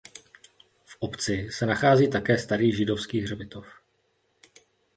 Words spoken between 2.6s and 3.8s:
židovský hřbitov.